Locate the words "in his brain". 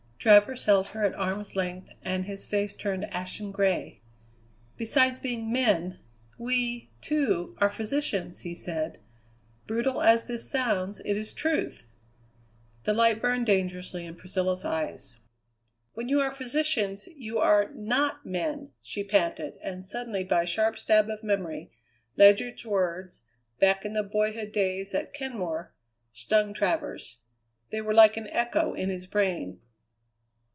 28.75-29.59